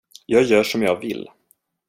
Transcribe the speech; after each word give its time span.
Jag 0.25 0.43
gör 0.43 0.63
som 0.63 0.81
jag 0.81 0.99
vill. 0.99 1.29